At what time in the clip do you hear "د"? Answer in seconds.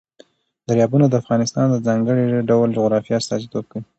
1.07-1.13, 1.69-1.75